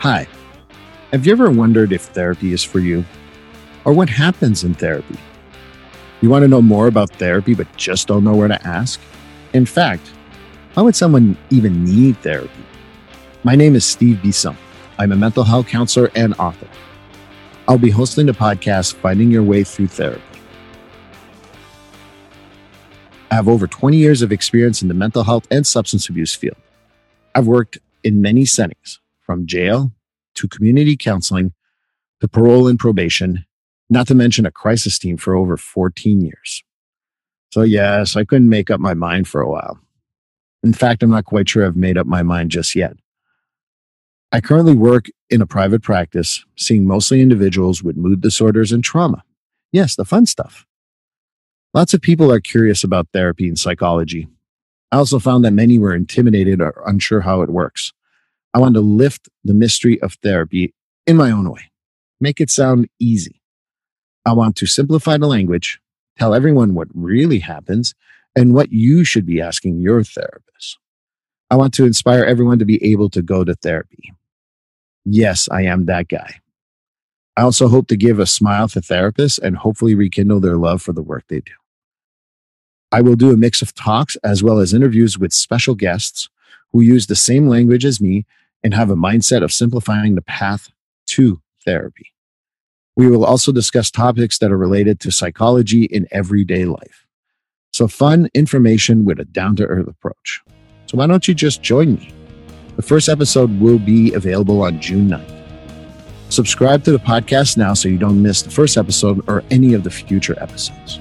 Hi. 0.00 0.26
Have 1.12 1.26
you 1.26 1.32
ever 1.32 1.50
wondered 1.50 1.92
if 1.92 2.04
therapy 2.04 2.54
is 2.54 2.64
for 2.64 2.78
you? 2.78 3.04
Or 3.84 3.92
what 3.92 4.08
happens 4.08 4.64
in 4.64 4.72
therapy? 4.72 5.18
You 6.22 6.30
want 6.30 6.42
to 6.42 6.48
know 6.48 6.62
more 6.62 6.86
about 6.86 7.10
therapy 7.10 7.52
but 7.52 7.76
just 7.76 8.08
don't 8.08 8.24
know 8.24 8.34
where 8.34 8.48
to 8.48 8.66
ask? 8.66 8.98
In 9.52 9.66
fact, 9.66 10.08
why 10.72 10.84
would 10.84 10.96
someone 10.96 11.36
even 11.50 11.84
need 11.84 12.16
therapy? 12.22 12.64
My 13.44 13.54
name 13.54 13.76
is 13.76 13.84
Steve 13.84 14.22
Bisson. 14.22 14.56
I'm 14.98 15.12
a 15.12 15.16
mental 15.16 15.44
health 15.44 15.68
counselor 15.68 16.10
and 16.14 16.32
author. 16.38 16.68
I'll 17.68 17.76
be 17.76 17.90
hosting 17.90 18.24
the 18.24 18.32
podcast 18.32 18.94
Finding 18.94 19.30
Your 19.30 19.42
Way 19.42 19.64
Through 19.64 19.88
Therapy. 19.88 20.22
I 23.30 23.34
have 23.34 23.48
over 23.48 23.66
20 23.66 23.98
years 23.98 24.22
of 24.22 24.32
experience 24.32 24.80
in 24.80 24.88
the 24.88 24.94
mental 24.94 25.24
health 25.24 25.46
and 25.50 25.66
substance 25.66 26.08
abuse 26.08 26.34
field. 26.34 26.56
I've 27.34 27.46
worked 27.46 27.76
in 28.02 28.22
many 28.22 28.46
settings, 28.46 28.98
from 29.30 29.46
jail 29.46 29.92
to 30.34 30.48
community 30.48 30.96
counseling 30.96 31.52
to 32.20 32.26
parole 32.26 32.66
and 32.66 32.80
probation, 32.80 33.44
not 33.88 34.08
to 34.08 34.12
mention 34.12 34.44
a 34.44 34.50
crisis 34.50 34.98
team 34.98 35.16
for 35.16 35.36
over 35.36 35.56
14 35.56 36.20
years. 36.20 36.64
So, 37.52 37.62
yes, 37.62 38.16
I 38.16 38.24
couldn't 38.24 38.48
make 38.48 38.72
up 38.72 38.80
my 38.80 38.92
mind 38.92 39.28
for 39.28 39.40
a 39.40 39.48
while. 39.48 39.78
In 40.64 40.72
fact, 40.72 41.04
I'm 41.04 41.10
not 41.10 41.26
quite 41.26 41.48
sure 41.48 41.64
I've 41.64 41.76
made 41.76 41.96
up 41.96 42.08
my 42.08 42.24
mind 42.24 42.50
just 42.50 42.74
yet. 42.74 42.96
I 44.32 44.40
currently 44.40 44.74
work 44.74 45.06
in 45.28 45.40
a 45.40 45.46
private 45.46 45.84
practice, 45.84 46.44
seeing 46.56 46.84
mostly 46.84 47.20
individuals 47.20 47.84
with 47.84 47.96
mood 47.96 48.20
disorders 48.20 48.72
and 48.72 48.82
trauma. 48.82 49.22
Yes, 49.70 49.94
the 49.94 50.04
fun 50.04 50.26
stuff. 50.26 50.66
Lots 51.72 51.94
of 51.94 52.02
people 52.02 52.32
are 52.32 52.40
curious 52.40 52.82
about 52.82 53.06
therapy 53.12 53.46
and 53.46 53.56
psychology. 53.56 54.26
I 54.90 54.96
also 54.96 55.20
found 55.20 55.44
that 55.44 55.52
many 55.52 55.78
were 55.78 55.94
intimidated 55.94 56.60
or 56.60 56.82
unsure 56.84 57.20
how 57.20 57.42
it 57.42 57.50
works. 57.50 57.92
I 58.52 58.58
wanted 58.58 58.74
to 58.74 58.80
lift 58.80 59.28
the 59.44 59.54
mystery 59.54 60.00
of 60.02 60.14
therapy 60.22 60.74
in 61.06 61.16
my 61.16 61.30
own 61.30 61.50
way, 61.50 61.70
make 62.20 62.40
it 62.40 62.50
sound 62.50 62.88
easy. 62.98 63.40
I 64.26 64.32
want 64.32 64.56
to 64.56 64.66
simplify 64.66 65.16
the 65.16 65.26
language, 65.26 65.80
tell 66.18 66.34
everyone 66.34 66.74
what 66.74 66.88
really 66.92 67.38
happens, 67.38 67.94
and 68.36 68.54
what 68.54 68.70
you 68.70 69.04
should 69.04 69.26
be 69.26 69.40
asking 69.40 69.80
your 69.80 70.04
therapist. 70.04 70.78
I 71.50 71.56
want 71.56 71.74
to 71.74 71.84
inspire 71.84 72.24
everyone 72.24 72.58
to 72.60 72.64
be 72.64 72.82
able 72.84 73.10
to 73.10 73.22
go 73.22 73.44
to 73.44 73.54
therapy. 73.54 74.12
Yes, 75.04 75.48
I 75.50 75.62
am 75.62 75.86
that 75.86 76.08
guy. 76.08 76.40
I 77.36 77.42
also 77.42 77.68
hope 77.68 77.88
to 77.88 77.96
give 77.96 78.18
a 78.18 78.26
smile 78.26 78.68
to 78.68 78.80
therapists 78.80 79.38
and 79.38 79.56
hopefully 79.56 79.94
rekindle 79.94 80.40
their 80.40 80.56
love 80.56 80.82
for 80.82 80.92
the 80.92 81.02
work 81.02 81.24
they 81.28 81.40
do. 81.40 81.52
I 82.92 83.00
will 83.00 83.14
do 83.14 83.32
a 83.32 83.36
mix 83.36 83.62
of 83.62 83.74
talks 83.74 84.16
as 84.16 84.42
well 84.42 84.58
as 84.58 84.74
interviews 84.74 85.18
with 85.18 85.32
special 85.32 85.74
guests 85.74 86.28
who 86.72 86.80
use 86.80 87.06
the 87.06 87.16
same 87.16 87.48
language 87.48 87.84
as 87.84 88.00
me 88.00 88.26
and 88.62 88.74
have 88.74 88.90
a 88.90 88.96
mindset 88.96 89.42
of 89.42 89.52
simplifying 89.52 90.14
the 90.14 90.22
path 90.22 90.70
to 91.06 91.40
therapy. 91.64 92.12
We 92.96 93.08
will 93.08 93.24
also 93.24 93.52
discuss 93.52 93.90
topics 93.90 94.38
that 94.38 94.52
are 94.52 94.58
related 94.58 95.00
to 95.00 95.10
psychology 95.10 95.84
in 95.84 96.06
everyday 96.10 96.64
life. 96.64 97.06
So, 97.72 97.88
fun 97.88 98.28
information 98.34 99.04
with 99.04 99.20
a 99.20 99.24
down 99.24 99.56
to 99.56 99.64
earth 99.64 99.88
approach. 99.88 100.42
So, 100.86 100.98
why 100.98 101.06
don't 101.06 101.26
you 101.26 101.34
just 101.34 101.62
join 101.62 101.94
me? 101.94 102.12
The 102.76 102.82
first 102.82 103.08
episode 103.08 103.60
will 103.60 103.78
be 103.78 104.12
available 104.12 104.62
on 104.62 104.80
June 104.80 105.08
9th. 105.08 105.36
Subscribe 106.30 106.84
to 106.84 106.92
the 106.92 106.98
podcast 106.98 107.56
now 107.56 107.74
so 107.74 107.88
you 107.88 107.98
don't 107.98 108.22
miss 108.22 108.42
the 108.42 108.50
first 108.50 108.76
episode 108.76 109.28
or 109.28 109.42
any 109.50 109.74
of 109.74 109.82
the 109.82 109.90
future 109.90 110.36
episodes. 110.40 111.00